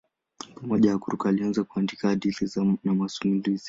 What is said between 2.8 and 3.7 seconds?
na masimulizi.